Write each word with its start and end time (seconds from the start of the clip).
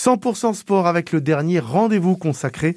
100% 0.00 0.54
sport 0.54 0.86
avec 0.86 1.12
le 1.12 1.20
dernier 1.20 1.60
rendez-vous 1.60 2.16
consacré 2.16 2.76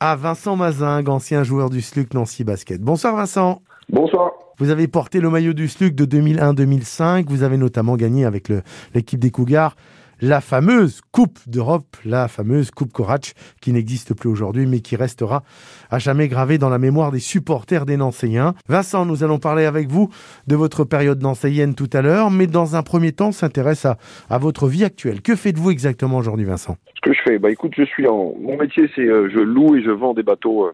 à 0.00 0.16
Vincent 0.16 0.54
Mazingue, 0.54 1.08
ancien 1.08 1.42
joueur 1.42 1.70
du 1.70 1.80
SLUC 1.80 2.12
Nancy 2.12 2.44
Basket. 2.44 2.78
Bonsoir 2.82 3.16
Vincent. 3.16 3.62
Bonsoir. 3.88 4.32
Vous 4.58 4.68
avez 4.68 4.86
porté 4.86 5.20
le 5.20 5.30
maillot 5.30 5.54
du 5.54 5.66
SLUC 5.66 5.94
de 5.94 6.04
2001-2005. 6.04 7.24
Vous 7.26 7.42
avez 7.42 7.56
notamment 7.56 7.96
gagné 7.96 8.26
avec 8.26 8.52
l'équipe 8.94 9.18
des 9.18 9.30
Cougars 9.30 9.76
la 10.20 10.40
fameuse 10.40 11.00
Coupe 11.12 11.38
d'Europe, 11.46 11.96
la 12.04 12.28
fameuse 12.28 12.70
Coupe 12.70 12.92
Corach, 12.92 13.34
qui 13.60 13.72
n'existe 13.72 14.14
plus 14.14 14.28
aujourd'hui, 14.28 14.66
mais 14.66 14.80
qui 14.80 14.96
restera 14.96 15.42
à 15.90 15.98
jamais 15.98 16.28
gravée 16.28 16.58
dans 16.58 16.68
la 16.68 16.78
mémoire 16.78 17.12
des 17.12 17.20
supporters 17.20 17.86
des 17.86 17.96
Nancéiens. 17.96 18.54
Vincent, 18.68 19.06
nous 19.06 19.24
allons 19.24 19.38
parler 19.38 19.64
avec 19.64 19.88
vous 19.88 20.10
de 20.46 20.56
votre 20.56 20.84
période 20.84 21.22
nancéienne 21.22 21.74
tout 21.74 21.90
à 21.92 22.02
l'heure, 22.02 22.30
mais 22.30 22.46
dans 22.46 22.76
un 22.76 22.82
premier 22.82 23.12
temps, 23.12 23.32
s'intéresse 23.32 23.86
à, 23.86 24.38
votre 24.38 24.68
vie 24.68 24.84
actuelle. 24.84 25.20
Que 25.22 25.34
faites-vous 25.34 25.70
exactement 25.70 26.18
aujourd'hui, 26.18 26.44
Vincent? 26.44 26.76
Ce 26.94 27.00
que 27.00 27.12
je 27.12 27.20
fais, 27.22 27.38
bah 27.38 27.50
écoute, 27.50 27.72
je 27.76 27.84
suis 27.84 28.06
en 28.06 28.34
mon 28.40 28.56
métier, 28.56 28.88
c'est 28.94 29.02
euh, 29.02 29.28
je 29.32 29.38
loue 29.38 29.76
et 29.76 29.82
je 29.82 29.90
vends 29.90 30.14
des 30.14 30.22
bateaux, 30.22 30.66
euh, 30.66 30.72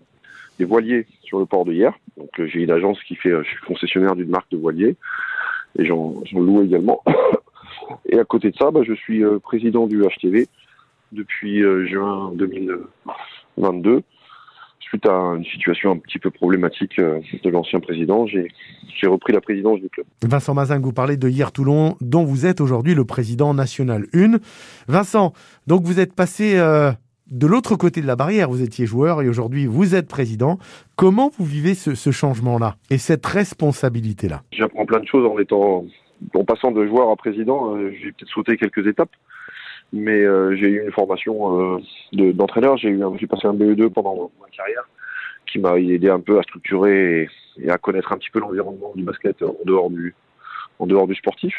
des 0.58 0.64
voiliers 0.64 1.06
sur 1.22 1.38
le 1.38 1.46
port 1.46 1.64
de 1.64 1.72
hier. 1.72 1.94
Donc 2.16 2.28
euh, 2.38 2.46
j'ai 2.46 2.60
une 2.60 2.70
agence 2.70 2.98
qui 3.04 3.14
fait, 3.16 3.30
je 3.30 3.48
suis 3.48 3.66
concessionnaire 3.66 4.14
d'une 4.14 4.28
marque 4.28 4.50
de 4.50 4.56
voiliers 4.56 4.96
et 5.78 5.84
j'en 5.84 6.14
loue 6.32 6.62
également. 6.62 7.02
Et 8.06 8.18
à 8.18 8.24
côté 8.24 8.50
de 8.50 8.56
ça, 8.56 8.70
bah, 8.70 8.80
je 8.86 8.94
suis 8.94 9.24
euh, 9.24 9.38
président 9.38 9.86
du 9.86 10.02
HTV 10.02 10.46
depuis 11.12 11.62
euh, 11.62 11.86
juin 11.86 12.32
2022. 12.34 14.02
Suite 14.80 15.06
à 15.06 15.34
une 15.36 15.44
situation 15.44 15.92
un 15.92 15.98
petit 15.98 16.18
peu 16.18 16.30
problématique 16.30 16.98
euh, 16.98 17.20
de 17.42 17.50
l'ancien 17.50 17.80
président, 17.80 18.26
j'ai 18.26 18.48
repris 19.06 19.32
la 19.32 19.40
présidence 19.40 19.80
du 19.80 19.88
club. 19.88 20.06
Vincent 20.22 20.54
Mazin, 20.54 20.78
vous 20.80 20.92
parlez 20.92 21.16
de 21.16 21.28
Hier 21.28 21.52
Toulon, 21.52 21.96
dont 22.00 22.24
vous 22.24 22.46
êtes 22.46 22.60
aujourd'hui 22.60 22.94
le 22.94 23.04
président 23.04 23.54
national 23.54 24.06
1. 24.12 24.38
Vincent, 24.88 25.32
donc 25.66 25.82
vous 25.84 26.00
êtes 26.00 26.14
passé 26.14 26.56
de 27.30 27.46
l'autre 27.46 27.76
côté 27.76 28.02
de 28.02 28.06
la 28.06 28.16
barrière, 28.16 28.50
vous 28.50 28.62
étiez 28.62 28.86
joueur 28.86 29.22
et 29.22 29.28
aujourd'hui 29.28 29.66
vous 29.66 29.94
êtes 29.94 30.06
président. 30.06 30.58
Comment 30.96 31.30
vous 31.36 31.44
vivez 31.44 31.74
ce, 31.74 31.94
ce 31.94 32.10
changement-là 32.10 32.76
et 32.90 32.98
cette 32.98 33.24
responsabilité-là? 33.26 34.42
J'apprends 34.52 34.84
plein 34.84 35.00
de 35.00 35.06
choses 35.06 35.26
en 35.26 35.38
étant 35.38 35.84
en 36.34 36.44
passant 36.44 36.70
de 36.70 36.86
joueur 36.86 37.10
à 37.10 37.16
président, 37.16 37.76
euh, 37.76 37.92
j'ai 38.00 38.12
peut-être 38.12 38.30
sauté 38.30 38.56
quelques 38.56 38.86
étapes, 38.86 39.14
mais 39.92 40.22
euh, 40.22 40.56
j'ai 40.56 40.68
eu 40.68 40.82
une 40.82 40.92
formation 40.92 41.76
euh, 41.76 42.32
d'entraîneur. 42.32 42.76
j'ai 42.76 42.96
passé 43.28 43.46
un 43.46 43.54
BE2 43.54 43.90
pendant 43.90 44.30
ma 44.40 44.48
carrière, 44.48 44.88
qui 45.46 45.58
m'a 45.58 45.78
aidé 45.78 46.08
un 46.08 46.20
peu 46.20 46.38
à 46.38 46.42
structurer 46.42 47.28
et, 47.58 47.70
à 47.70 47.78
connaître 47.78 48.12
un 48.12 48.18
petit 48.18 48.30
peu 48.30 48.40
l'environnement 48.40 48.92
du 48.94 49.04
basket 49.04 49.42
en 49.42 49.56
dehors 49.64 49.90
du, 49.90 50.14
en 50.78 50.86
dehors 50.86 51.06
du 51.06 51.14
sportif. 51.14 51.54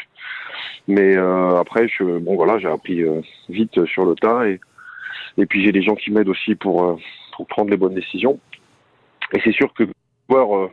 Mais 0.88 1.16
après, 1.16 1.88
bon 2.00 2.36
voilà, 2.36 2.58
j'ai 2.58 2.68
appris 2.68 3.02
vite 3.48 3.84
sur 3.86 4.04
le 4.04 4.14
tas 4.14 4.46
et 4.48 4.60
et 5.38 5.44
puis 5.44 5.62
j'ai 5.62 5.72
des 5.72 5.82
gens 5.82 5.96
qui 5.96 6.10
m'aident 6.10 6.28
aussi 6.28 6.54
pour 6.54 6.98
pour 7.34 7.46
prendre 7.46 7.70
les 7.70 7.76
bonnes 7.76 7.94
décisions. 7.94 8.38
Et 9.32 9.40
c'est 9.42 9.52
sûr 9.52 9.72
que 9.74 9.84
voir 10.28 10.70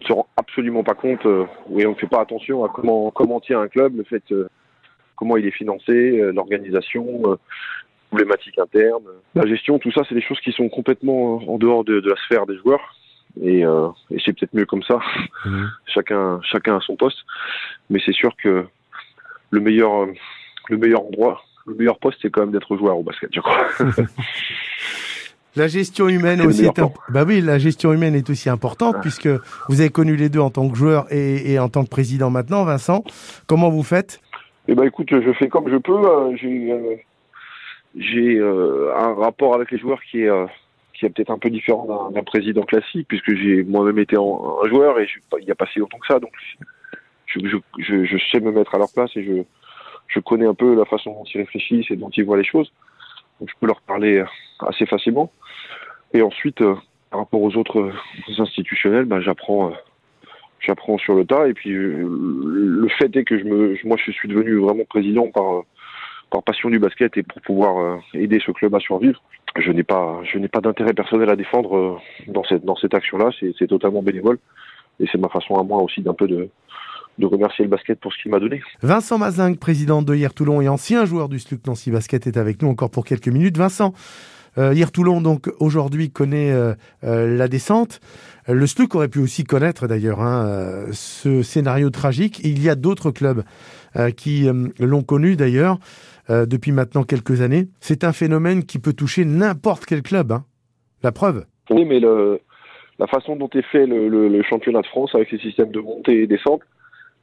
ne 0.00 0.04
se 0.06 0.12
rend 0.12 0.26
absolument 0.36 0.82
pas 0.82 0.94
compte, 0.94 1.24
euh, 1.26 1.46
et 1.76 1.86
on 1.86 1.90
ne 1.90 1.94
fait 1.94 2.06
pas 2.06 2.20
attention 2.20 2.64
à 2.64 2.68
comment, 2.68 3.10
comment 3.10 3.40
tient 3.40 3.60
un 3.60 3.68
club, 3.68 3.96
le 3.96 4.04
fait, 4.04 4.22
euh, 4.32 4.48
comment 5.16 5.36
il 5.36 5.46
est 5.46 5.52
financé, 5.52 5.92
euh, 5.92 6.32
l'organisation, 6.32 7.38
problématiques 8.08 8.58
internes, 8.58 9.04
la 9.34 9.46
gestion, 9.46 9.78
tout 9.78 9.92
ça, 9.92 10.02
c'est 10.08 10.14
des 10.14 10.22
choses 10.22 10.40
qui 10.40 10.52
sont 10.52 10.68
complètement 10.68 11.36
en 11.48 11.58
dehors 11.58 11.84
de, 11.84 12.00
la 12.00 12.16
sphère 12.24 12.46
des 12.46 12.56
joueurs. 12.56 12.96
Et, 13.40 13.60
et 13.60 14.18
c'est 14.24 14.32
peut-être 14.32 14.54
mieux 14.54 14.66
comme 14.66 14.82
ça. 14.82 14.98
Mmh. 15.44 15.66
chacun, 15.86 16.40
chacun 16.42 16.78
a 16.78 16.80
son 16.80 16.96
poste. 16.96 17.18
Mais 17.88 18.00
c'est 18.04 18.12
sûr 18.12 18.32
que 18.42 18.66
le 19.50 19.60
meilleur, 19.60 20.08
le 20.68 20.76
meilleur 20.76 21.06
endroit, 21.06 21.44
le 21.66 21.76
meilleur 21.76 22.00
poste, 22.00 22.18
c'est 22.20 22.30
quand 22.30 22.40
même 22.40 22.50
d'être 22.50 22.76
joueur 22.76 22.98
au 22.98 23.04
basket, 23.04 23.30
je 23.32 23.40
crois. 23.40 23.68
La 25.56 25.66
gestion 25.66 26.08
humaine 26.08 26.42
aussi 26.42 26.64
est 26.64 26.80
bah 27.08 27.24
oui, 27.26 27.40
la 27.40 27.58
gestion 27.58 27.92
humaine 27.92 28.14
est 28.14 28.30
aussi 28.30 28.48
importante 28.48 28.96
puisque 29.00 29.28
vous 29.68 29.80
avez 29.80 29.90
connu 29.90 30.14
les 30.14 30.28
deux 30.28 30.38
en 30.38 30.50
tant 30.50 30.68
que 30.68 30.76
joueur 30.76 31.06
et, 31.10 31.58
en 31.58 31.68
tant 31.68 31.84
que 31.84 31.88
président 31.90 32.30
maintenant, 32.30 32.64
Vincent. 32.64 33.02
Comment 33.46 33.68
vous 33.68 33.82
faites? 33.82 34.20
Eh 34.68 34.74
ben 34.74 34.84
écoute, 34.84 35.08
je 35.10 35.32
fais 35.32 35.48
comme 35.48 35.68
je 35.68 35.76
peux. 35.76 35.92
Euh, 35.92 36.36
j'ai 36.36 36.70
euh, 36.70 36.94
j'ai 37.96 38.36
euh, 38.38 38.94
un 38.96 39.14
rapport 39.14 39.54
avec 39.54 39.72
les 39.72 39.78
joueurs 39.78 40.00
qui 40.08 40.22
est 40.22 40.30
qui 40.94 41.06
est 41.06 41.10
peut-être 41.10 41.30
un 41.30 41.38
peu 41.38 41.50
différent 41.50 42.10
d'un 42.14 42.22
président 42.22 42.62
classique 42.62 43.08
puisque 43.08 43.34
j'ai 43.34 43.64
moi-même 43.64 43.98
été 43.98 44.16
un 44.16 44.68
joueur 44.68 45.00
et 45.00 45.06
je, 45.08 45.18
il 45.40 45.46
n'y 45.46 45.50
a 45.50 45.56
pas 45.56 45.66
si 45.72 45.80
longtemps 45.80 45.98
que 45.98 46.06
ça, 46.06 46.20
donc 46.20 46.30
je, 47.26 47.40
je, 47.78 48.04
je, 48.04 48.18
sais 48.30 48.38
me 48.38 48.52
mettre 48.52 48.74
à 48.74 48.78
leur 48.78 48.92
place 48.92 49.10
et 49.16 49.24
je 49.24 49.42
je 50.06 50.20
connais 50.20 50.46
un 50.46 50.54
peu 50.54 50.74
la 50.76 50.84
façon 50.84 51.10
dont 51.12 51.24
ils 51.24 51.38
réfléchissent 51.38 51.90
et 51.90 51.96
dont 51.96 52.10
ils 52.10 52.24
voient 52.24 52.36
les 52.36 52.44
choses. 52.44 52.70
Je 53.46 53.52
peux 53.60 53.66
leur 53.66 53.80
parler 53.82 54.22
assez 54.60 54.86
facilement. 54.86 55.30
Et 56.12 56.22
ensuite, 56.22 56.60
euh, 56.60 56.74
par 57.10 57.20
rapport 57.20 57.42
aux 57.42 57.56
autres 57.56 57.80
euh, 57.80 57.92
institutionnels, 58.38 59.04
bah, 59.04 59.20
j'apprends, 59.20 59.70
euh, 59.70 59.74
j'apprends 60.60 60.98
sur 60.98 61.14
le 61.14 61.24
tas. 61.24 61.48
Et 61.48 61.54
puis, 61.54 61.72
le 61.72 62.88
fait 62.98 63.14
est 63.16 63.24
que 63.24 63.38
je 63.38 63.86
moi, 63.86 63.96
je 64.04 64.10
suis 64.10 64.28
devenu 64.28 64.56
vraiment 64.56 64.84
président 64.88 65.28
par 65.28 65.62
par 66.30 66.44
passion 66.44 66.70
du 66.70 66.78
basket 66.78 67.16
et 67.16 67.24
pour 67.24 67.42
pouvoir 67.42 68.00
aider 68.14 68.40
ce 68.44 68.52
club 68.52 68.72
à 68.76 68.78
survivre. 68.78 69.20
Je 69.58 69.72
n'ai 69.72 69.82
pas, 69.82 70.20
je 70.22 70.38
n'ai 70.38 70.46
pas 70.46 70.60
d'intérêt 70.60 70.94
personnel 70.94 71.28
à 71.28 71.34
défendre 71.34 72.00
dans 72.28 72.44
cette 72.44 72.64
dans 72.64 72.76
cette 72.76 72.94
action-là. 72.94 73.30
C'est, 73.40 73.52
c'est 73.58 73.66
totalement 73.66 74.00
bénévole 74.00 74.38
et 75.00 75.06
c'est 75.10 75.18
ma 75.18 75.28
façon 75.28 75.56
à 75.56 75.64
moi 75.64 75.82
aussi 75.82 76.02
d'un 76.02 76.14
peu 76.14 76.28
de 76.28 76.48
de 77.20 77.26
remercier 77.26 77.64
le 77.64 77.70
basket 77.70 78.00
pour 78.00 78.12
ce 78.12 78.22
qu'il 78.22 78.30
m'a 78.30 78.40
donné. 78.40 78.60
Vincent 78.82 79.18
Mazingue, 79.18 79.58
président 79.58 80.02
de 80.02 80.14
Hier 80.14 80.34
Toulon 80.34 80.60
et 80.60 80.68
ancien 80.68 81.04
joueur 81.04 81.28
du 81.28 81.38
SLUC 81.38 81.66
Nancy 81.66 81.90
Basket, 81.90 82.26
est 82.26 82.36
avec 82.36 82.62
nous 82.62 82.68
encore 82.68 82.90
pour 82.90 83.04
quelques 83.04 83.28
minutes. 83.28 83.56
Vincent, 83.56 83.92
euh, 84.58 84.74
Hier 84.74 84.90
Toulon, 84.90 85.20
donc 85.20 85.50
aujourd'hui, 85.60 86.10
connaît 86.10 86.50
euh, 86.50 86.74
euh, 87.04 87.36
la 87.36 87.48
descente. 87.48 88.00
Le 88.48 88.66
SLUC 88.66 88.94
aurait 88.94 89.08
pu 89.08 89.20
aussi 89.20 89.44
connaître 89.44 89.86
d'ailleurs 89.86 90.20
hein, 90.20 90.86
ce 90.92 91.42
scénario 91.42 91.90
tragique. 91.90 92.40
Il 92.42 92.60
y 92.62 92.68
a 92.68 92.74
d'autres 92.74 93.12
clubs 93.12 93.44
qui 94.16 94.48
l'ont 94.80 95.02
connu 95.02 95.36
d'ailleurs 95.36 95.78
depuis 96.28 96.72
maintenant 96.72 97.04
quelques 97.04 97.42
années. 97.42 97.68
C'est 97.80 98.02
un 98.02 98.12
phénomène 98.12 98.64
qui 98.64 98.80
peut 98.80 98.92
toucher 98.92 99.24
n'importe 99.24 99.86
quel 99.86 100.02
club. 100.02 100.32
Hein. 100.32 100.44
La 101.04 101.12
preuve. 101.12 101.44
Oui, 101.70 101.84
mais 101.84 102.00
le, 102.00 102.40
la 103.00 103.06
façon 103.06 103.34
dont 103.34 103.48
est 103.54 103.62
fait 103.62 103.86
le, 103.86 104.08
le, 104.08 104.42
championnat 104.42 104.82
de 104.82 104.86
France 104.86 105.14
avec 105.14 105.30
les 105.30 105.38
systèmes 105.38 105.70
de 105.70 105.80
montée 105.80 106.22
et 106.22 106.26
descente, 106.26 106.60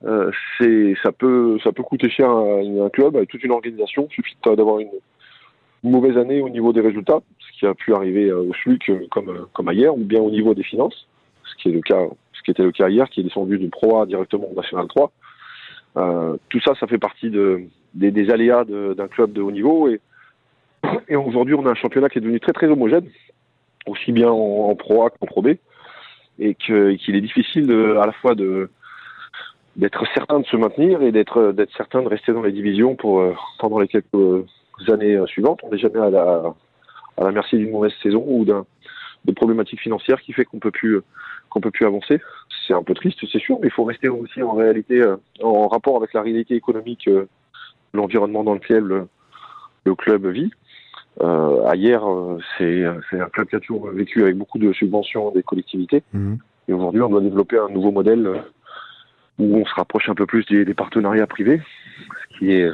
c'est 0.01 0.93
ça 1.01 1.11
peut 1.11 1.57
ça 1.63 1.71
peut 1.71 1.83
coûter 1.83 2.09
cher 2.09 2.29
à, 2.29 2.59
un 2.59 2.89
club, 2.89 3.17
à 3.17 3.25
toute 3.25 3.43
une 3.43 3.51
organisation. 3.51 4.07
Il 4.09 4.13
suffit 4.13 4.37
d'avoir 4.45 4.79
une, 4.79 4.89
mauvaise 5.83 6.17
année 6.17 6.41
au 6.41 6.49
niveau 6.49 6.73
des 6.73 6.81
résultats, 6.81 7.19
ce 7.39 7.59
qui 7.59 7.65
a 7.65 7.73
pu 7.73 7.93
arriver 7.93 8.29
euh, 8.29 8.41
au 8.41 8.53
SLUC 8.53 8.89
euh, 8.89 9.07
comme, 9.09 9.29
euh, 9.29 9.45
comme 9.53 9.67
ailleurs, 9.67 9.95
ou 9.95 10.03
bien 10.03 10.21
au 10.21 10.29
niveau 10.29 10.53
des 10.53 10.63
finances, 10.63 11.07
ce 11.43 11.55
qui 11.61 11.69
est 11.69 11.71
le 11.71 11.81
cas, 11.81 12.05
ce 12.33 12.41
qui 12.43 12.51
était 12.51 12.63
le 12.63 12.71
cas 12.71 12.89
hier, 12.89 13.09
qui 13.09 13.21
est 13.21 13.23
descendu 13.23 13.57
du 13.57 13.69
Pro 13.69 14.01
A 14.01 14.05
directement 14.05 14.49
au 14.51 14.55
National 14.55 14.87
3. 14.87 15.11
Euh, 15.97 16.37
tout 16.49 16.59
ça, 16.61 16.73
ça 16.79 16.87
fait 16.87 16.97
partie 16.97 17.29
de, 17.29 17.63
des, 17.93 18.29
aléas 18.29 18.65
d'un 18.65 19.07
club 19.07 19.33
de 19.33 19.41
haut 19.41 19.51
niveau. 19.51 19.89
Et, 19.89 21.15
aujourd'hui, 21.15 21.55
on 21.55 21.65
a 21.65 21.71
un 21.71 21.75
championnat 21.75 22.09
qui 22.09 22.19
est 22.19 22.21
devenu 22.21 22.39
très 22.39 22.53
très 22.53 22.67
homogène, 22.67 23.09
aussi 23.87 24.11
bien 24.11 24.29
en, 24.29 24.75
Pro 24.75 25.05
A 25.05 25.09
qu'en 25.09 25.25
Pro 25.25 25.41
B, 25.41 25.55
et 26.39 26.53
qu'il 26.53 27.15
est 27.15 27.21
difficile 27.21 27.71
à 27.71 28.05
la 28.05 28.11
fois 28.11 28.35
de 28.35 28.69
d'être 29.77 30.03
certain 30.13 30.39
de 30.39 30.45
se 30.45 30.57
maintenir 30.57 31.01
et 31.01 31.11
d'être 31.11 31.51
d'être 31.51 31.75
certain 31.77 32.01
de 32.01 32.07
rester 32.07 32.33
dans 32.33 32.41
les 32.41 32.51
divisions 32.51 32.95
pour 32.95 33.23
pendant 33.59 33.79
les 33.79 33.87
quelques 33.87 34.45
années 34.87 35.15
euh, 35.15 35.25
suivantes. 35.27 35.59
On 35.63 35.69
n'est 35.69 35.77
jamais 35.77 35.99
à 35.99 36.09
la, 36.09 36.53
à 37.17 37.23
la 37.23 37.31
merci 37.31 37.57
d'une 37.57 37.71
mauvaise 37.71 37.93
saison 38.03 38.23
ou 38.27 38.45
d'un 38.45 38.65
de 39.25 39.31
problématiques 39.31 39.81
financières 39.81 40.21
qui 40.21 40.33
fait 40.33 40.45
qu'on 40.45 40.59
peut 40.59 40.71
plus 40.71 41.01
qu'on 41.49 41.61
peut 41.61 41.71
plus 41.71 41.85
avancer. 41.85 42.21
C'est 42.65 42.73
un 42.73 42.83
peu 42.83 42.93
triste, 42.93 43.19
c'est 43.31 43.39
sûr, 43.39 43.57
mais 43.61 43.67
il 43.67 43.71
faut 43.71 43.83
rester 43.83 44.09
aussi 44.09 44.41
en 44.43 44.53
réalité 44.53 45.01
euh, 45.01 45.17
en 45.41 45.67
rapport 45.67 45.97
avec 45.97 46.13
la 46.13 46.21
réalité 46.21 46.55
économique, 46.55 47.07
euh, 47.07 47.27
l'environnement 47.93 48.43
dans 48.43 48.53
lequel 48.53 48.83
le, 48.83 49.95
club 49.95 50.27
vit. 50.27 50.51
Euh, 51.21 51.71
hier, 51.75 52.03
c'est 52.57 52.83
un 52.85 53.29
club 53.29 53.47
qui 53.47 53.55
a 53.55 53.59
toujours 53.61 53.89
vécu 53.89 54.21
avec 54.21 54.35
beaucoup 54.35 54.59
de 54.59 54.73
subventions 54.73 55.31
des 55.31 55.43
collectivités. 55.43 56.03
Mhm. 56.11 56.39
Et 56.67 56.73
aujourd'hui, 56.73 57.01
on 57.01 57.09
doit 57.09 57.21
développer 57.21 57.57
un 57.57 57.69
nouveau 57.69 57.91
modèle 57.91 58.43
où 59.39 59.57
on 59.57 59.65
se 59.65 59.73
rapproche 59.75 60.09
un 60.09 60.15
peu 60.15 60.25
plus 60.25 60.45
des, 60.45 60.65
des 60.65 60.73
partenariats 60.73 61.27
privés, 61.27 61.61
ce 62.31 62.37
qui 62.37 62.51
est 62.51 62.71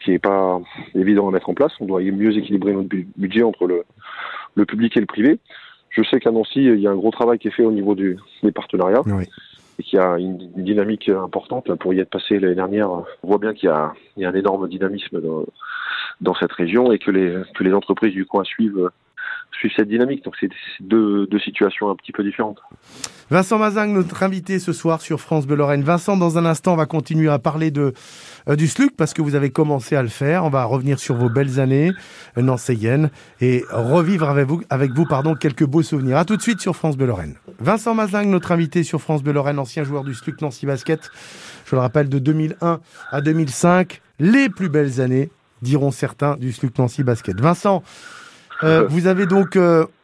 qui 0.00 0.10
n'est 0.10 0.18
pas 0.18 0.60
évident 0.94 1.28
à 1.28 1.30
mettre 1.30 1.50
en 1.50 1.54
place. 1.54 1.72
On 1.80 1.86
doit 1.86 2.00
mieux 2.00 2.36
équilibrer 2.36 2.72
notre 2.72 2.88
budget 3.16 3.42
entre 3.42 3.66
le, 3.66 3.84
le 4.54 4.64
public 4.64 4.96
et 4.96 5.00
le 5.00 5.06
privé. 5.06 5.38
Je 5.90 6.02
sais 6.02 6.20
qu'à 6.20 6.30
Nancy, 6.30 6.64
il 6.64 6.80
y 6.80 6.86
a 6.86 6.90
un 6.90 6.96
gros 6.96 7.10
travail 7.10 7.38
qui 7.38 7.48
est 7.48 7.52
fait 7.52 7.64
au 7.64 7.72
niveau 7.72 7.94
du, 7.94 8.18
des 8.42 8.52
partenariats. 8.52 9.02
Et 9.78 9.82
qu'il 9.82 9.98
y 9.98 10.02
a 10.02 10.18
une, 10.18 10.36
dynamique 10.56 11.08
importante. 11.08 11.74
pour 11.76 11.94
y 11.94 12.00
être 12.00 12.10
passé 12.10 12.38
l'année 12.38 12.54
dernière, 12.54 12.90
on 12.90 13.04
voit 13.22 13.38
bien 13.38 13.54
qu'il 13.54 13.68
y 13.68 13.72
a, 13.72 13.92
il 14.16 14.22
y 14.22 14.26
a 14.26 14.28
un 14.28 14.34
énorme 14.34 14.68
dynamisme 14.68 15.20
dans, 15.20 15.44
dans, 16.20 16.34
cette 16.34 16.52
région 16.52 16.92
et 16.92 16.98
que 16.98 17.10
les, 17.10 17.34
que 17.54 17.64
les 17.64 17.72
entreprises 17.72 18.12
du 18.12 18.26
coin 18.26 18.44
suivent, 18.44 18.90
suivre 19.52 19.74
cette 19.76 19.88
dynamique. 19.88 20.24
Donc 20.24 20.34
c'est 20.40 20.48
deux, 20.80 21.26
situations 21.44 21.90
un 21.90 21.96
petit 21.96 22.12
peu 22.12 22.22
différentes. 22.22 22.58
Vincent 23.30 23.58
Mazingue, 23.58 23.90
notre 23.90 24.22
invité 24.22 24.58
ce 24.58 24.72
soir 24.72 25.00
sur 25.00 25.20
France 25.20 25.46
Bleu 25.46 25.56
Lorraine. 25.56 25.82
Vincent, 25.82 26.16
dans 26.16 26.38
un 26.38 26.44
instant, 26.44 26.72
on 26.74 26.76
va 26.76 26.86
continuer 26.86 27.30
à 27.30 27.38
parler 27.38 27.70
de, 27.70 27.92
euh, 28.48 28.56
du 28.56 28.66
SLUC 28.66 28.96
parce 28.96 29.14
que 29.14 29.22
vous 29.22 29.34
avez 29.34 29.50
commencé 29.50 29.96
à 29.96 30.02
le 30.02 30.08
faire. 30.08 30.44
On 30.44 30.50
va 30.50 30.64
revenir 30.64 30.98
sur 30.98 31.14
vos 31.14 31.28
belles 31.28 31.60
années 31.60 31.92
euh, 32.36 32.42
nancéiennes 32.42 33.10
et 33.40 33.64
revivre 33.70 34.28
avec 34.28 34.92
vous, 34.92 35.06
pardon, 35.06 35.34
quelques 35.34 35.64
beaux 35.64 35.82
souvenirs. 35.82 36.16
À 36.16 36.24
tout 36.24 36.36
de 36.36 36.42
suite 36.42 36.60
sur 36.60 36.74
France 36.74 36.96
Bleu 36.96 37.06
Lorraine. 37.06 37.36
Vincent 37.60 37.94
Mazingue, 37.94 38.28
notre 38.28 38.52
invité 38.52 38.82
sur 38.82 39.00
France 39.00 39.22
Bleu 39.22 39.32
Lorraine, 39.32 39.58
ancien 39.58 39.84
joueur 39.84 40.04
du 40.04 40.14
SLUC 40.14 40.40
Nancy 40.42 40.66
Basket. 40.66 41.10
Je 41.66 41.76
le 41.76 41.80
rappelle, 41.80 42.08
de 42.08 42.18
2001 42.18 42.80
à 43.10 43.20
2005, 43.20 44.02
les 44.18 44.48
plus 44.48 44.68
belles 44.68 45.00
années, 45.00 45.30
diront 45.62 45.90
certains, 45.90 46.36
du 46.36 46.52
SLUC 46.52 46.78
Nancy 46.78 47.02
Basket. 47.04 47.40
Vincent, 47.40 47.82
euh, 48.62 48.86
vous 48.88 49.06
avez 49.06 49.26
donc 49.26 49.58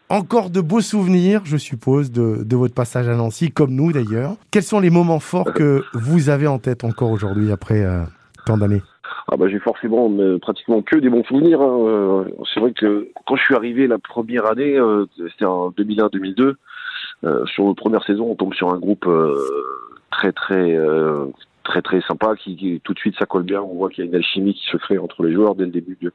encore 0.09 0.51
de 0.51 0.61
beaux 0.61 0.81
souvenirs, 0.81 1.43
je 1.45 1.57
suppose, 1.57 2.11
de, 2.11 2.45
de, 2.45 2.57
votre 2.57 2.75
passage 2.75 3.09
à 3.09 3.15
Nancy, 3.15 3.51
comme 3.51 3.73
nous 3.73 3.93
d'ailleurs. 3.93 4.37
Quels 4.51 4.63
sont 4.63 4.81
les 4.81 4.91
moments 4.91 5.21
forts 5.21 5.53
que 5.53 5.85
vous 5.95 6.29
avez 6.29 6.47
en 6.47 6.59
tête 6.59 6.85
encore 6.85 7.11
aujourd'hui, 7.11 7.51
après 7.53 7.85
euh, 7.85 8.03
tant 8.45 8.57
d'années? 8.57 8.83
Ah 9.29 9.37
bah 9.37 9.49
j'ai 9.49 9.59
forcément 9.59 10.09
mais, 10.09 10.39
pratiquement 10.39 10.83
que 10.83 10.97
des 10.97 11.09
bons 11.09 11.25
souvenirs. 11.25 11.61
Hein. 11.61 11.79
Euh, 11.89 12.25
c'est 12.53 12.61
vrai 12.61 12.73
que 12.73 13.09
quand 13.27 13.37
je 13.37 13.43
suis 13.43 13.55
arrivé 13.55 13.87
la 13.87 13.99
première 13.99 14.47
année, 14.47 14.79
euh, 14.79 15.07
c'était 15.33 15.45
en 15.45 15.71
2001-2002, 15.71 16.55
euh, 17.25 17.45
sur 17.47 17.67
la 17.67 17.75
première 17.75 18.05
saison, 18.05 18.31
on 18.31 18.35
tombe 18.37 18.55
sur 18.55 18.73
un 18.73 18.79
groupe 18.79 19.09
très 20.11 20.33
très 20.33 20.79
très 21.67 21.83
très 21.83 22.01
sympa 22.03 22.35
qui, 22.37 22.57
qui, 22.57 22.81
tout 22.83 22.95
de 22.95 22.99
suite 22.99 23.17
ça 23.19 23.27
colle 23.27 23.43
bien. 23.43 23.61
On 23.61 23.75
voit 23.75 23.91
qu'il 23.91 24.05
y 24.05 24.07
a 24.07 24.11
une 24.11 24.17
alchimie 24.17 24.55
qui 24.55 24.65
se 24.71 24.77
crée 24.77 24.99
entre 24.99 25.23
les 25.25 25.35
joueurs 25.35 25.55
dès 25.55 25.65
le 25.65 25.71
début 25.71 25.99
de 26.01 26.13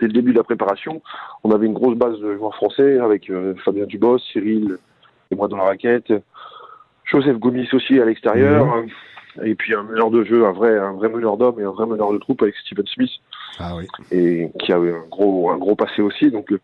dès 0.00 0.06
le 0.06 0.12
début 0.12 0.32
de 0.32 0.38
la 0.38 0.44
préparation. 0.44 1.02
On 1.42 1.50
avait 1.50 1.66
une 1.66 1.72
grosse 1.72 1.96
base 1.96 2.18
de 2.20 2.36
joueurs 2.36 2.54
français 2.54 2.98
avec 2.98 3.30
euh, 3.30 3.54
Fabien 3.64 3.86
Dubos, 3.86 4.18
Cyril 4.18 4.78
et 5.30 5.34
moi 5.34 5.48
dans 5.48 5.56
la 5.56 5.64
raquette, 5.64 6.12
Joseph 7.04 7.38
Gomis 7.38 7.68
aussi 7.72 7.98
à 7.98 8.04
l'extérieur. 8.04 8.66
Mhm. 8.66 8.88
Et 9.44 9.54
puis 9.54 9.74
un 9.74 9.82
meneur 9.82 10.10
de 10.10 10.24
jeu, 10.24 10.46
un 10.46 10.52
vrai, 10.52 10.78
un 10.78 10.92
vrai 10.92 11.08
meneur 11.08 11.36
d'hommes 11.36 11.60
et 11.60 11.64
un 11.64 11.70
vrai 11.70 11.86
meneur 11.86 12.12
de 12.12 12.18
troupe 12.18 12.42
avec 12.42 12.54
Steven 12.56 12.86
Smith. 12.86 13.10
Ah 13.58 13.72
oui. 13.76 13.86
Et 14.10 14.50
qui 14.60 14.72
avait 14.72 14.92
un 14.92 15.04
gros, 15.10 15.50
un 15.50 15.58
gros 15.58 15.74
passé 15.74 16.00
aussi. 16.00 16.30
Donc, 16.30 16.52
euh, 16.52 16.60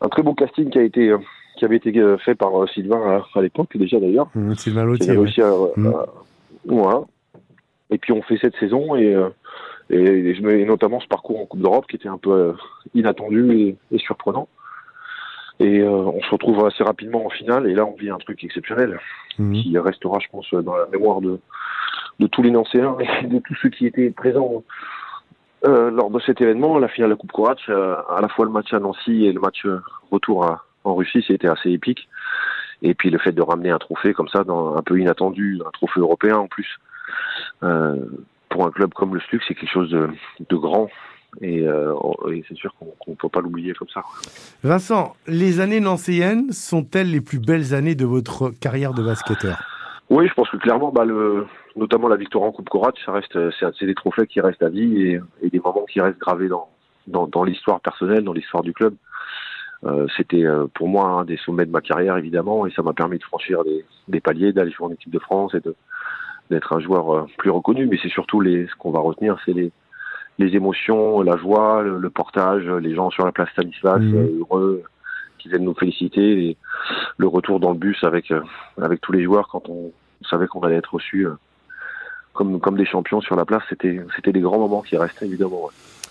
un 0.00 0.08
très 0.08 0.22
beau 0.22 0.34
casting 0.34 0.68
qui 0.68 0.78
a 0.78 0.82
été, 0.82 1.10
euh, 1.10 1.18
qui 1.56 1.64
avait 1.64 1.76
été 1.76 1.92
fait 2.24 2.34
par 2.34 2.50
Sylvain 2.74 3.22
à, 3.34 3.40
l'époque, 3.40 3.76
déjà 3.76 4.00
d'ailleurs. 4.00 4.28
Mmh, 4.34 4.54
Sylvain 4.54 4.84
Lautier. 4.84 5.12
Réussi 5.12 5.42
à, 5.42 5.52
mmh. 5.76 5.92
voilà. 6.66 7.04
Et 7.90 7.98
puis 7.98 8.12
on 8.12 8.22
fait 8.22 8.38
cette 8.38 8.56
saison 8.56 8.96
et, 8.96 9.16
et, 9.90 10.64
notamment 10.64 11.00
ce 11.00 11.08
parcours 11.08 11.40
en 11.40 11.46
Coupe 11.46 11.60
d'Europe 11.60 11.86
qui 11.88 11.96
était 11.96 12.08
un 12.08 12.18
peu 12.18 12.32
euh, 12.32 12.52
inattendu 12.94 13.76
et, 13.90 13.98
surprenant. 13.98 14.48
Et 15.60 15.80
euh, 15.80 15.90
on 15.90 16.20
se 16.22 16.30
retrouve 16.30 16.64
assez 16.66 16.84
rapidement 16.84 17.26
en 17.26 17.30
finale 17.30 17.68
et 17.68 17.74
là 17.74 17.84
on 17.84 17.96
vit 17.96 18.10
un 18.10 18.18
truc 18.18 18.44
exceptionnel 18.44 19.00
mhm. 19.38 19.54
qui 19.54 19.78
restera, 19.78 20.18
je 20.20 20.28
pense, 20.30 20.48
dans 20.52 20.76
la 20.76 20.86
mémoire 20.86 21.20
de, 21.20 21.40
de 22.20 22.26
tous 22.26 22.42
les 22.42 22.50
Nancéens 22.50 22.96
et 23.00 23.26
de 23.26 23.38
tous 23.40 23.54
ceux 23.56 23.70
qui 23.70 23.86
étaient 23.86 24.10
présents 24.10 24.62
euh, 25.64 25.90
lors 25.90 26.10
de 26.10 26.20
cet 26.20 26.40
événement, 26.40 26.78
la 26.78 26.86
finale 26.86 27.10
de 27.10 27.14
la 27.14 27.18
Coupe 27.18 27.32
Courage, 27.32 27.66
euh, 27.68 27.96
à 28.14 28.20
la 28.20 28.28
fois 28.28 28.44
le 28.44 28.52
match 28.52 28.72
à 28.72 28.78
Nancy 28.78 29.24
et 29.24 29.32
le 29.32 29.40
match 29.40 29.66
retour 30.12 30.44
à, 30.44 30.64
en 30.84 30.94
Russie, 30.94 31.24
c'était 31.26 31.48
assez 31.48 31.70
épique. 31.70 32.08
Et 32.82 32.94
puis 32.94 33.10
le 33.10 33.18
fait 33.18 33.32
de 33.32 33.42
ramener 33.42 33.70
un 33.70 33.78
trophée 33.78 34.14
comme 34.14 34.28
ça, 34.28 34.44
dans, 34.44 34.76
un 34.76 34.82
peu 34.82 35.00
inattendu, 35.00 35.60
un 35.66 35.70
trophée 35.72 35.98
européen 35.98 36.36
en 36.36 36.46
plus, 36.46 36.78
euh, 36.78 36.87
pour 37.60 38.66
un 38.66 38.70
club 38.70 38.92
comme 38.94 39.14
le 39.14 39.20
SLUC, 39.20 39.42
c'est 39.46 39.54
quelque 39.54 39.72
chose 39.72 39.90
de, 39.90 40.08
de 40.48 40.56
grand. 40.56 40.88
Et, 41.42 41.68
euh, 41.68 41.94
et 42.32 42.42
c'est 42.48 42.56
sûr 42.56 42.74
qu'on 42.78 43.10
ne 43.10 43.14
peut 43.14 43.28
pas 43.28 43.40
l'oublier 43.40 43.74
comme 43.74 43.88
ça. 43.88 44.02
Vincent, 44.62 45.14
les 45.26 45.60
années 45.60 45.78
nancéennes 45.78 46.52
sont-elles 46.52 47.10
les 47.10 47.20
plus 47.20 47.38
belles 47.38 47.74
années 47.74 47.94
de 47.94 48.06
votre 48.06 48.50
carrière 48.50 48.94
de 48.94 49.02
basketteur? 49.02 49.58
Oui, 50.08 50.26
je 50.26 50.32
pense 50.32 50.48
que 50.48 50.56
clairement, 50.56 50.90
bah, 50.90 51.04
le, 51.04 51.46
notamment 51.76 52.08
la 52.08 52.16
victoire 52.16 52.44
en 52.44 52.52
Coupe 52.52 52.70
Corat, 52.70 52.92
ça 53.04 53.12
reste, 53.12 53.38
c'est 53.60 53.84
des 53.84 53.94
trophées 53.94 54.26
qui 54.26 54.40
restent 54.40 54.62
à 54.62 54.70
vie 54.70 55.02
et, 55.02 55.20
et 55.42 55.50
des 55.50 55.60
moments 55.60 55.84
qui 55.84 56.00
restent 56.00 56.18
gravés 56.18 56.48
dans, 56.48 56.70
dans, 57.06 57.26
dans 57.26 57.44
l'histoire 57.44 57.80
personnelle, 57.80 58.24
dans 58.24 58.32
l'histoire 58.32 58.62
du 58.62 58.72
club. 58.72 58.94
Euh, 59.84 60.06
c'était 60.16 60.44
euh, 60.44 60.66
pour 60.74 60.88
moi 60.88 61.08
un 61.10 61.24
des 61.24 61.36
sommets 61.36 61.66
de 61.66 61.70
ma 61.70 61.82
carrière 61.82 62.16
évidemment 62.16 62.66
et 62.66 62.72
ça 62.72 62.82
m'a 62.82 62.94
permis 62.94 63.18
de 63.18 63.22
franchir 63.22 63.62
des, 63.62 63.84
des 64.08 64.20
paliers, 64.20 64.52
d'aller 64.52 64.72
jouer 64.72 64.86
en 64.86 64.92
équipe 64.92 65.12
de 65.12 65.20
France 65.20 65.54
et 65.54 65.60
de, 65.60 65.76
d'être 66.50 66.72
un 66.72 66.80
joueur 66.80 67.14
euh, 67.14 67.26
plus 67.36 67.50
reconnu, 67.50 67.86
mais 67.86 67.98
c'est 68.02 68.08
surtout 68.08 68.40
les, 68.40 68.66
ce 68.66 68.74
qu'on 68.76 68.90
va 68.90 69.00
retenir, 69.00 69.38
c'est 69.44 69.52
les, 69.52 69.70
les 70.38 70.56
émotions, 70.56 71.22
la 71.22 71.36
joie, 71.36 71.82
le, 71.82 72.10
portage, 72.10 72.66
les 72.66 72.94
gens 72.94 73.10
sur 73.10 73.24
la 73.24 73.32
place 73.32 73.50
Stanislas 73.50 74.00
mmh. 74.00 74.14
Euh, 74.14 74.38
heureux 74.40 74.82
qui 75.38 75.48
viennent 75.48 75.64
nous 75.64 75.74
féliciter, 75.74 76.48
et 76.48 76.56
le 77.16 77.28
retour 77.28 77.60
dans 77.60 77.70
le 77.70 77.78
bus 77.78 78.02
avec 78.02 78.30
euh, 78.30 78.42
avec 78.80 79.00
tous 79.00 79.12
les 79.12 79.22
joueurs 79.22 79.48
quand 79.48 79.68
on, 79.68 79.92
savait 80.28 80.48
qu'on 80.48 80.60
allait 80.60 80.76
être 80.76 80.94
reçus 80.94 81.28
comme 82.32 82.58
comme 82.58 82.76
des 82.76 82.86
champions 82.86 83.20
sur 83.20 83.36
la 83.36 83.44
place, 83.44 83.62
c'était 83.68 84.00
c'était 84.16 84.32
des 84.32 84.40
grands 84.40 84.58
moments 84.58 84.82
qui 84.82 84.96
restaient 84.96 85.26
évidemment. 85.26 85.70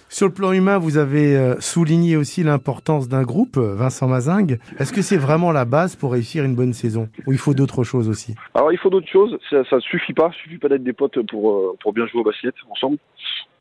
Sur 0.09 0.27
le 0.27 0.33
plan 0.33 0.53
humain, 0.53 0.77
vous 0.77 0.97
avez 0.97 1.35
euh, 1.35 1.59
souligné 1.59 2.15
aussi 2.15 2.41
l'importance 2.41 3.09
d'un 3.09 3.23
groupe, 3.23 3.57
euh, 3.57 3.75
Vincent 3.75 4.07
Mazingue. 4.07 4.57
Est-ce 4.79 4.93
que 4.93 5.01
c'est 5.01 5.17
vraiment 5.17 5.51
la 5.51 5.65
base 5.65 5.97
pour 5.97 6.13
réussir 6.13 6.45
une 6.45 6.55
bonne 6.55 6.71
saison? 6.71 7.09
Ou 7.25 7.33
il 7.33 7.37
faut 7.37 7.53
d'autres 7.53 7.83
choses 7.83 8.07
aussi? 8.07 8.33
Alors 8.53 8.71
il 8.71 8.77
faut 8.77 8.89
d'autres 8.89 9.09
choses, 9.09 9.37
ça 9.49 9.63
ne 9.69 9.79
suffit 9.81 10.13
pas, 10.13 10.31
il 10.33 10.43
suffit 10.43 10.57
pas 10.57 10.69
d'être 10.69 10.83
des 10.83 10.93
potes 10.93 11.21
pour, 11.27 11.51
euh, 11.51 11.77
pour 11.81 11.91
bien 11.91 12.07
jouer 12.07 12.21
au 12.21 12.23
basket 12.23 12.55
ensemble. 12.69 12.97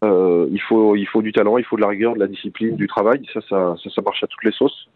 Il, 0.02 0.60
faut, 0.68 0.94
il 0.94 1.06
faut 1.06 1.20
du 1.20 1.32
talent, 1.32 1.58
il 1.58 1.64
faut 1.64 1.74
de 1.74 1.80
la 1.80 1.88
rigueur, 1.88 2.14
de 2.14 2.20
la 2.20 2.28
discipline, 2.28 2.76
du 2.76 2.86
travail, 2.86 3.26
ça, 3.34 3.40
ça, 3.48 3.74
ça, 3.92 4.02
marche 4.02 4.22
à 4.22 4.28
toutes 4.28 4.44
les 4.44 4.52
sauces. 4.52 4.88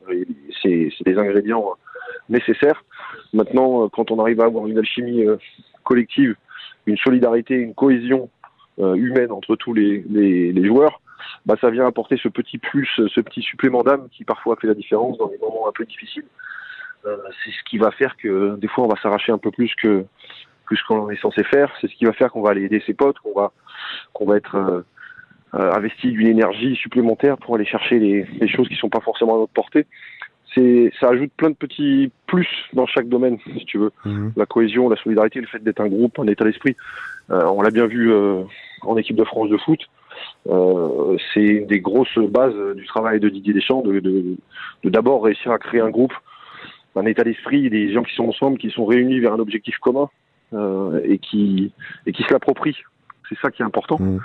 C'est 0.62 0.92
des 1.04 1.18
ingrédients 1.18 1.64
nécessaires. 2.28 2.84
Maintenant, 3.32 3.88
quand 3.88 4.12
on 4.12 4.20
arrive 4.20 4.40
à 4.40 4.44
avoir 4.44 4.68
une 4.68 4.78
alchimie 4.78 5.24
collective, 5.82 6.36
une 6.86 6.96
solidarité, 6.96 7.54
une 7.54 7.74
cohésion 7.74 8.28
humaine 8.78 9.32
entre 9.32 9.56
tous 9.56 9.74
les, 9.74 10.04
les 10.08 10.64
joueurs, 10.64 11.00
bah, 11.46 11.56
ça 11.60 11.70
vient 11.70 11.86
apporter 11.86 12.16
ce 12.16 12.28
petit 12.28 12.58
plus, 12.58 12.88
ce 12.96 13.20
petit 13.20 13.42
supplément 13.42 13.82
d'âme 13.82 14.08
qui 14.10 14.24
parfois 14.24 14.56
fait 14.56 14.66
la 14.66 14.74
différence 14.74 15.18
dans 15.18 15.28
des 15.28 15.38
moments 15.38 15.68
un 15.68 15.72
peu 15.72 15.84
difficiles. 15.84 16.26
Euh, 17.06 17.16
c'est 17.44 17.50
ce 17.50 17.62
qui 17.64 17.78
va 17.78 17.90
faire 17.90 18.16
que 18.16 18.56
des 18.56 18.68
fois 18.68 18.84
on 18.84 18.88
va 18.88 19.00
s'arracher 19.00 19.32
un 19.32 19.38
peu 19.38 19.50
plus 19.50 19.74
que 19.74 20.04
plus 20.66 20.82
qu'on 20.82 21.10
est 21.10 21.20
censé 21.20 21.42
faire. 21.44 21.72
C'est 21.80 21.88
ce 21.88 21.94
qui 21.94 22.04
va 22.04 22.12
faire 22.12 22.30
qu'on 22.30 22.42
va 22.42 22.50
aller 22.50 22.64
aider 22.64 22.82
ses 22.86 22.94
potes, 22.94 23.18
qu'on 23.18 23.34
va 23.34 23.52
qu'on 24.12 24.26
va 24.26 24.36
être 24.36 24.54
euh, 24.56 24.82
euh, 25.54 25.72
investi 25.72 26.12
d'une 26.12 26.26
énergie 26.26 26.76
supplémentaire 26.76 27.38
pour 27.38 27.54
aller 27.54 27.64
chercher 27.64 27.98
les, 27.98 28.24
les, 28.24 28.48
choses 28.48 28.68
qui 28.68 28.76
sont 28.76 28.88
pas 28.88 29.00
forcément 29.00 29.34
à 29.36 29.38
notre 29.38 29.52
portée. 29.52 29.86
C'est 30.54 30.92
ça 31.00 31.08
ajoute 31.08 31.32
plein 31.36 31.50
de 31.50 31.56
petits 31.56 32.12
plus 32.26 32.48
dans 32.72 32.86
chaque 32.86 33.08
domaine, 33.08 33.38
si 33.56 33.64
tu 33.64 33.78
veux. 33.78 33.92
Mhm. 34.04 34.32
La 34.36 34.46
cohésion, 34.46 34.88
la 34.88 34.96
solidarité, 34.96 35.40
le 35.40 35.46
fait 35.46 35.60
d'être 35.60 35.80
un 35.80 35.88
groupe, 35.88 36.18
un 36.18 36.26
état 36.26 36.44
d'esprit. 36.44 36.76
Euh, 37.30 37.44
on 37.46 37.62
l'a 37.62 37.70
bien 37.70 37.86
vu 37.86 38.12
en 38.82 38.96
équipe 38.96 39.16
de 39.16 39.24
France 39.24 39.48
de 39.48 39.56
foot. 39.56 39.80
Euh, 40.48 41.16
c'est 41.32 41.44
une 41.44 41.66
des 41.66 41.80
grosses 41.80 42.18
bases 42.18 42.76
du 42.76 42.86
travail 42.86 43.20
de 43.20 43.28
Didier 43.28 43.52
Deschamps, 43.52 43.82
de 43.82 44.36
d'abord 44.84 45.20
de, 45.20 45.26
réussir 45.26 45.52
à 45.52 45.58
créer 45.58 45.80
un 45.80 45.90
groupe, 45.90 46.14
un 46.96 47.06
état 47.06 47.24
d'esprit, 47.24 47.68
des 47.70 47.92
gens 47.92 48.02
qui 48.02 48.14
sont 48.14 48.28
ensemble, 48.28 48.58
qui 48.58 48.70
sont 48.70 48.86
réunis 48.86 49.20
vers 49.20 49.32
un 49.32 49.38
objectif 49.38 49.78
commun 49.78 50.08
euh, 50.52 51.00
et 51.04 51.18
qui 51.18 51.72
et 52.06 52.12
qui 52.12 52.22
se 52.22 52.32
l'approprient. 52.32 52.76
C'est 53.28 53.38
ça 53.40 53.50
qui 53.50 53.62
est 53.62 53.64
important. 53.64 53.98
Mmh. 54.00 54.20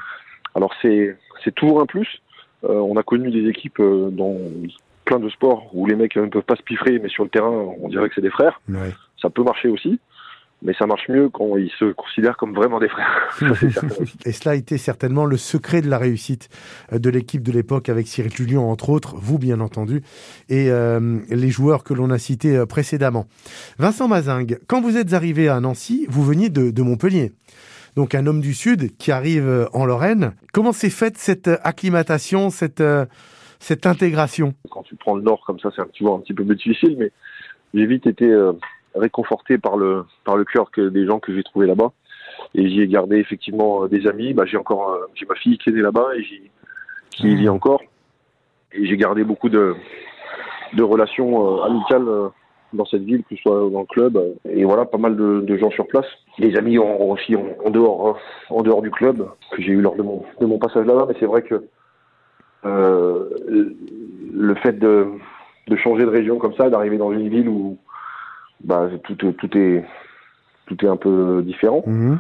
Alors 0.56 0.74
c'est 0.82 1.18
c'est 1.44 1.54
toujours 1.54 1.82
un 1.82 1.86
plus. 1.86 2.22
Euh, 2.64 2.80
on 2.80 2.98
a 2.98 3.04
connu 3.04 3.30
des 3.30 3.50
équipes 3.50 3.82
dans 3.82 4.38
plein 5.04 5.20
de 5.20 5.30
sports 5.30 5.70
où 5.74 5.86
les 5.86 5.96
mecs 5.96 6.16
ne 6.16 6.28
peuvent 6.28 6.44
pas 6.44 6.56
se 6.56 6.64
piffrer, 6.64 6.98
mais 7.00 7.10
sur 7.10 7.24
le 7.24 7.30
terrain, 7.30 7.52
on 7.80 7.90
dirait 7.90 8.10
que 8.10 8.16
c'est 8.16 8.22
des 8.22 8.32
frères. 8.32 8.60
Ouais. 8.68 8.92
Ça 9.22 9.30
peut 9.30 9.44
marcher 9.44 9.70
aussi 9.70 10.00
mais 10.66 10.74
ça 10.74 10.88
marche 10.88 11.08
mieux 11.10 11.30
quand 11.30 11.58
ils 11.58 11.72
se 11.78 11.94
considèrent 11.94 12.36
comme 12.38 12.54
vraiment 12.54 12.80
des 12.80 12.90
frères. 12.90 13.30
et 14.26 14.32
cela 14.32 14.52
a 14.52 14.56
été 14.56 14.78
certainement 14.78 15.26
le 15.26 15.38
secret 15.38 15.82
de 15.82 15.90
la 15.90 16.00
réussite 16.00 16.50
euh, 16.92 17.00
de 17.00 17.10
l'équipe 17.10 17.44
de 17.44 17.52
l'époque 17.52 17.88
avec 17.88 18.08
Cyril 18.08 18.34
Julien, 18.34 18.60
entre 18.60 18.90
autres, 18.90 19.16
vous 19.16 19.38
bien 19.38 19.60
entendu, 19.60 20.02
et 20.50 20.72
euh, 20.72 21.20
les 21.30 21.50
joueurs 21.50 21.84
que 21.84 21.94
l'on 21.94 22.10
a 22.10 22.18
cités 22.18 22.58
euh, 22.58 22.66
précédemment. 22.66 23.28
Vincent 23.78 24.08
Mazingue, 24.08 24.60
quand 24.68 24.82
vous 24.82 24.98
êtes 24.98 25.14
arrivé 25.14 25.48
à 25.48 25.60
Nancy, 25.60 26.08
vous 26.10 26.24
veniez 26.24 26.50
de, 26.50 26.72
de 26.72 26.82
Montpellier. 26.82 27.32
Donc 27.96 28.16
un 28.16 28.26
homme 28.26 28.42
du 28.42 28.54
Sud 28.54 28.98
qui 28.98 29.12
arrive 29.12 29.48
euh, 29.48 29.68
en 29.72 29.86
Lorraine. 29.86 30.34
Comment 30.52 30.74
s'est 30.74 30.90
faite 30.90 31.18
cette 31.18 31.50
acclimatation, 31.64 32.50
cette, 32.50 32.84
cette 33.60 33.86
intégration? 33.86 34.56
Quand 34.72 34.84
tu 34.84 34.96
prends 34.96 35.16
le 35.16 35.22
Nord 35.22 35.44
comme 35.46 35.60
ça, 35.60 35.70
c'est 35.76 35.82
un 35.82 35.86
petit, 35.86 36.04
un 36.06 36.20
petit 36.20 36.34
peu 36.34 36.44
plus 36.44 36.56
difficile, 36.56 36.96
mais 36.98 37.12
j'ai 37.76 37.86
vite 37.86 38.08
été 38.08 38.26
réconforté 38.96 39.58
par 39.58 39.78
le 39.78 40.04
par 40.24 40.38
le 40.38 40.46
cœur 40.46 40.72
que 40.72 40.90
des 40.90 41.06
gens 41.06 41.20
que 41.20 41.34
j'ai 41.34 41.44
trouvé 41.44 41.68
là-bas. 41.68 41.92
Et 42.54 42.68
j'y 42.70 42.82
ai 42.82 42.88
gardé 42.88 43.18
effectivement 43.18 43.84
euh, 43.84 43.88
des 43.88 44.08
amis. 44.08 44.34
Bah, 44.34 44.44
j'ai 44.46 44.58
encore 44.58 44.92
euh, 44.92 45.06
j'ai 45.14 45.26
ma 45.26 45.36
fille 45.36 45.58
qui 45.58 45.70
est 45.70 45.74
née 45.74 45.82
là-bas 45.82 46.08
et 46.18 46.24
qui 47.12 47.32
y 47.32 47.36
vit 47.36 47.50
encore. 47.50 47.82
Et 48.74 48.86
j'ai 48.86 48.98
gardé 48.98 49.24
beaucoup 49.24 49.50
de 49.50 49.76
de 50.74 50.84
relations 50.84 51.60
euh, 51.60 51.64
amicales 51.64 52.06
dans 52.74 52.86
cette 52.86 53.04
ville, 53.04 53.24
que 53.24 53.36
ce 53.36 53.42
soit 53.42 53.70
dans 53.70 53.82
le 53.82 53.86
club. 53.86 54.20
Et 54.50 54.66
voilà, 54.66 54.86
pas 54.86 54.98
mal 54.98 55.16
de, 55.16 55.42
de 55.42 55.58
gens 55.58 55.72
sur 55.72 55.88
place. 55.88 56.08
Des 56.40 56.58
amis 56.58 56.78
ont 56.78 57.12
aussi 57.12 57.36
en, 57.36 57.70
dehors 57.70 58.18
en 58.50 58.62
dehors 58.64 58.82
du 58.82 58.92
club 58.92 59.28
que 59.52 59.62
j'ai 59.62 59.72
eu 59.72 59.82
lors 59.82 59.96
de 59.96 60.04
mon 60.04 60.24
de 60.40 60.46
mon 60.46 60.58
passage 60.58 60.86
là-bas. 60.86 61.06
Mais 61.08 61.16
c'est 61.20 61.26
vrai 61.26 61.42
que 61.42 61.64
euh, 62.66 63.30
le 64.34 64.56
fait 64.56 64.78
de 64.78 65.08
de 65.68 65.76
changer 65.78 66.04
de 66.04 66.10
région 66.10 66.38
comme 66.38 66.54
ça, 66.56 66.70
d'arriver 66.70 66.98
dans 66.98 67.12
une 67.12 67.30
ville 67.30 67.50
où 67.50 67.78
bah, 68.64 68.90
tout, 69.04 69.16
tout, 69.16 69.58
est, 69.58 69.86
tout 70.66 70.86
est 70.86 70.88
un 70.88 70.98
peu 70.98 71.42
différent. 71.46 71.84
Mhm. 71.86 72.20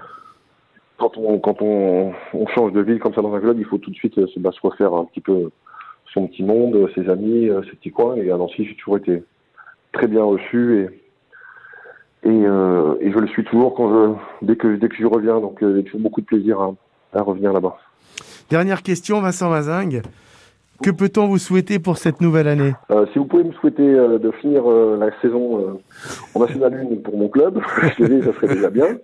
Quand, 0.97 1.17
on, 1.17 1.39
quand 1.39 1.61
on, 1.61 2.13
on, 2.33 2.47
change 2.47 2.71
de 2.71 2.81
ville 2.81 2.99
comme 2.99 3.13
ça 3.13 3.21
dans 3.21 3.33
un 3.33 3.39
club, 3.39 3.59
il 3.59 3.65
faut 3.65 3.77
tout 3.77 3.91
de 3.91 3.95
suite 3.95 4.19
bah, 4.37 4.51
se 4.51 4.61
refaire 4.61 4.93
un 4.93 5.05
petit 5.05 5.21
peu 5.21 5.49
son 6.13 6.27
petit 6.27 6.43
monde, 6.43 6.89
ses 6.95 7.09
amis, 7.09 7.49
ses 7.69 7.75
petits 7.75 7.91
coins. 7.91 8.15
Et 8.15 8.31
à 8.31 8.37
Nancy, 8.37 8.65
j'ai 8.65 8.75
toujours 8.75 8.97
été 8.97 9.23
très 9.91 10.07
bien 10.07 10.23
reçu 10.23 10.79
et, 10.81 11.05
et, 12.29 12.45
euh, 12.45 12.95
et, 13.01 13.11
je 13.11 13.17
le 13.19 13.27
suis 13.27 13.43
toujours 13.43 13.75
quand 13.75 13.89
je, 13.89 14.45
dès 14.45 14.55
que 14.55 14.75
dès 14.75 14.89
que 14.89 14.95
je 14.95 15.05
reviens. 15.05 15.39
Donc 15.39 15.61
euh, 15.61 15.75
j'ai 15.75 15.83
toujours 15.83 16.01
beaucoup 16.01 16.21
de 16.21 16.25
plaisir 16.25 16.59
à, 16.59 16.73
à 17.13 17.21
revenir 17.21 17.53
là-bas. 17.53 17.77
Dernière 18.49 18.83
question, 18.83 19.21
Vincent 19.21 19.49
Mazingue. 19.49 20.01
Que 20.83 20.91
peut-on 20.91 21.27
vous 21.27 21.37
souhaiter 21.37 21.79
pour 21.79 21.97
cette 21.97 22.21
nouvelle 22.21 22.47
année? 22.47 22.73
Euh, 22.91 23.05
Si 23.13 23.19
vous 23.19 23.25
pouvez 23.25 23.43
me 23.43 23.53
souhaiter 23.53 23.87
euh, 23.87 24.19
de 24.19 24.31
finir 24.31 24.69
euh, 24.69 24.97
la 24.99 25.09
saison 25.21 25.79
en 26.33 26.39
National 26.39 26.87
1 26.91 26.95
pour 26.97 27.17
mon 27.17 27.29
club, 27.29 27.61
je 27.97 28.03
dirais, 28.03 28.21
ça 28.21 28.33
serait 28.33 28.53
déjà 28.55 28.69
bien. 28.69 28.97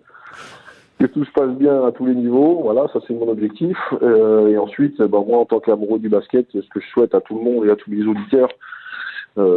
Que 1.00 1.06
tout 1.08 1.24
se 1.24 1.32
passe 1.32 1.52
bien 1.52 1.84
à 1.86 1.92
tous 1.92 2.06
les 2.06 2.14
niveaux, 2.14 2.60
voilà, 2.62 2.88
ça 2.94 3.00
c'est 3.08 3.14
mon 3.14 3.28
objectif. 3.28 3.78
et 4.04 4.58
ensuite, 4.58 5.02
bah, 5.02 5.24
moi 5.26 5.40
en 5.40 5.46
tant 5.46 5.60
qu'amoureux 5.60 5.98
du 5.98 6.10
basket, 6.10 6.46
ce 6.52 6.60
que 6.70 6.80
je 6.80 6.88
souhaite 6.90 7.16
à 7.16 7.22
tout 7.22 7.36
le 7.36 7.44
monde 7.44 7.66
et 7.66 7.72
à 7.72 7.76
tous 7.76 7.90
les 7.90 8.06
auditeurs, 8.06 8.50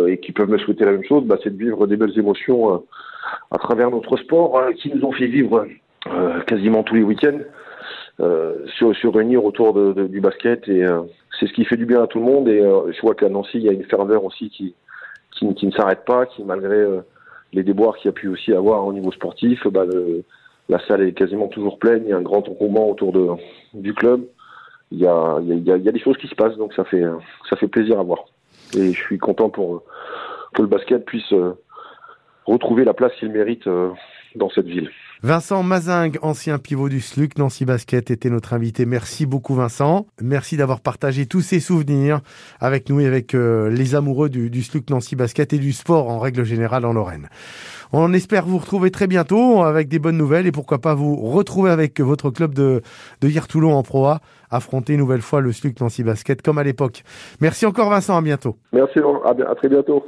et 0.08 0.18
qui 0.18 0.32
peuvent 0.32 0.48
me 0.48 0.56
souhaiter 0.56 0.86
la 0.86 0.92
même 0.92 1.04
chose, 1.04 1.24
bah, 1.24 1.36
c'est 1.42 1.54
de 1.54 1.62
vivre 1.62 1.86
des 1.86 1.96
belles 1.96 2.18
émotions 2.18 2.82
à 3.50 3.58
travers 3.58 3.90
notre 3.90 4.16
sport, 4.16 4.58
qui 4.76 4.90
nous 4.94 5.04
ont 5.04 5.12
fait 5.12 5.26
vivre 5.26 5.66
quasiment 6.46 6.82
tous 6.82 6.94
les 6.94 7.02
week-ends. 7.02 7.40
Euh, 8.20 8.66
se, 8.78 8.92
se, 8.92 9.08
réunir 9.08 9.44
autour 9.44 9.74
de, 9.74 10.06
du 10.06 10.20
basket 10.20 10.68
et 10.68 10.84
euh, 10.84 11.02
c'est 11.40 11.48
ce 11.48 11.52
qui 11.52 11.64
fait 11.64 11.76
du 11.76 11.84
bien 11.84 12.00
à 12.04 12.06
tout 12.06 12.20
le 12.20 12.24
monde 12.24 12.46
et 12.46 12.60
euh, 12.60 12.92
je 12.92 13.00
vois 13.00 13.16
qu'à 13.16 13.28
Nancy 13.28 13.58
il 13.58 13.62
y 13.62 13.68
a 13.68 13.72
une 13.72 13.82
ferveur 13.82 14.22
aussi 14.24 14.50
qui 14.50 14.72
qui, 15.32 15.66
ne 15.66 15.72
s'arrête 15.72 16.04
pas 16.04 16.24
qui 16.26 16.44
malgré 16.44 16.86
les 17.52 17.64
déboires 17.64 17.96
qu'il 17.96 18.06
y 18.06 18.10
a 18.10 18.12
pu 18.12 18.28
aussi 18.28 18.52
avoir 18.52 18.86
au 18.86 18.92
niveau 18.92 19.10
sportif 19.10 19.66
bah, 19.66 19.84
la 20.68 20.78
salle 20.86 21.02
est 21.02 21.12
quasiment 21.12 21.48
toujours 21.48 21.80
pleine. 21.80 22.04
Il 22.04 22.10
y 22.10 22.12
a 22.12 22.16
un 22.16 22.22
grand 22.22 22.48
engouement 22.48 22.88
autour 22.88 23.10
de 23.10 23.30
du 23.74 23.92
club. 23.94 24.24
Il 24.92 25.00
y 25.00 25.08
a 25.08 25.38
il 25.42 25.66
y 25.66 25.72
a, 25.72 25.76
il 25.76 25.82
y 25.82 25.88
a 25.88 25.92
des 25.92 25.98
choses 25.98 26.16
qui 26.18 26.28
se 26.28 26.36
passent 26.36 26.56
donc 26.56 26.72
ça 26.74 26.84
fait 26.84 27.02
ça 27.50 27.56
fait 27.56 27.66
plaisir 27.66 27.98
à 27.98 28.04
voir. 28.04 28.26
Et 28.76 28.92
je 28.92 29.00
suis 29.00 29.18
content 29.18 29.50
pour 29.50 29.82
que 30.54 30.62
le 30.62 30.68
basket 30.68 31.04
puisse 31.04 31.34
retrouver 32.46 32.84
la 32.84 32.94
place 32.94 33.12
qu'il 33.18 33.32
mérite 33.32 33.68
dans 34.36 34.50
cette 34.50 34.66
ville. 34.66 34.90
Vincent 35.24 35.62
Mazingue, 35.62 36.18
ancien 36.20 36.58
pivot 36.58 36.90
du 36.90 37.00
SLUC, 37.00 37.38
Nancy 37.38 37.64
Basket, 37.64 38.10
était 38.10 38.28
notre 38.28 38.52
invité. 38.52 38.84
Merci 38.84 39.24
beaucoup 39.24 39.54
Vincent. 39.54 40.04
Merci 40.20 40.58
d'avoir 40.58 40.80
partagé 40.80 41.24
tous 41.24 41.40
ces 41.40 41.60
souvenirs 41.60 42.20
avec 42.60 42.90
nous 42.90 43.00
et 43.00 43.06
avec 43.06 43.34
euh, 43.34 43.70
les 43.70 43.94
amoureux 43.94 44.28
du, 44.28 44.50
du 44.50 44.62
SLUC 44.62 44.90
Nancy 44.90 45.16
Basket 45.16 45.54
et 45.54 45.58
du 45.58 45.72
sport 45.72 46.10
en 46.10 46.18
règle 46.18 46.44
générale 46.44 46.84
en 46.84 46.92
Lorraine. 46.92 47.30
On 47.94 48.12
espère 48.12 48.44
vous 48.44 48.58
retrouver 48.58 48.90
très 48.90 49.06
bientôt 49.06 49.62
avec 49.62 49.88
des 49.88 49.98
bonnes 49.98 50.18
nouvelles 50.18 50.46
et 50.46 50.52
pourquoi 50.52 50.78
pas 50.78 50.94
vous 50.94 51.16
retrouver 51.16 51.70
avec 51.70 52.02
votre 52.02 52.28
club 52.28 52.52
de, 52.52 52.82
de 53.22 53.28
Hier-Toulon 53.28 53.72
en 53.72 53.82
Pro 53.82 54.04
A, 54.04 54.20
affronter 54.50 54.92
une 54.92 54.98
nouvelle 54.98 55.22
fois 55.22 55.40
le 55.40 55.52
SLUC 55.52 55.80
Nancy 55.80 56.04
Basket 56.04 56.42
comme 56.42 56.58
à 56.58 56.64
l'époque. 56.64 57.02
Merci 57.40 57.64
encore 57.64 57.88
Vincent, 57.88 58.14
à 58.14 58.20
bientôt. 58.20 58.56
Merci, 58.74 58.98
à 59.24 59.54
très 59.54 59.70
bientôt. 59.70 60.04